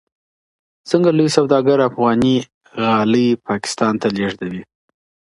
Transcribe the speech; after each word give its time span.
څنګه 0.89 1.09
لوی 1.17 1.29
سوداګر 1.37 1.77
افغاني 1.89 2.35
غالۍ 2.81 3.27
پاکستان 3.47 3.93
ته 4.01 4.07
لیږدوي؟ 4.15 4.63